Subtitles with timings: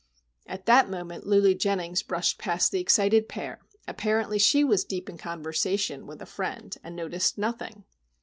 [0.47, 3.59] At that moment Lulu Jennings brushed past the excited pair.
[3.87, 7.83] Apparently she was deep in conversation with a friend, and noticed nothing.